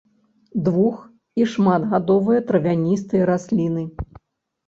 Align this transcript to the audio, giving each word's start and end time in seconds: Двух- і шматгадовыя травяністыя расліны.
Двух- 0.67 1.01
і 1.41 1.45
шматгадовыя 1.51 2.39
травяністыя 2.49 3.23
расліны. 3.31 3.83